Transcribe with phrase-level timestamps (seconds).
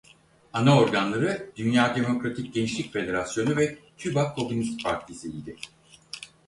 [0.53, 5.55] Ana organları Dünya Demokratik Gençlik Federasyonu ve Küba Komünist Partisi idi.